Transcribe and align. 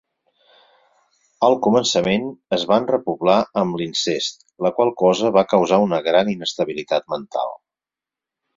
Al 1.47 1.57
començament 1.67 2.25
es 2.57 2.63
van 2.71 2.87
repoblar 2.93 3.37
amb 3.63 3.79
l'incest, 3.81 4.43
la 4.69 4.73
qual 4.79 4.93
cosa 5.05 5.33
va 5.39 5.47
causar 5.55 5.81
una 5.89 6.01
gran 6.11 6.35
inestabilitat 6.37 7.09
mental. 7.17 7.57